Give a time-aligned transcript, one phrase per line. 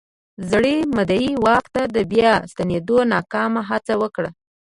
[0.49, 0.65] زوړ
[0.97, 4.29] مدعي واک ته د بیا ستنېدو ناکامه هڅه وکړه.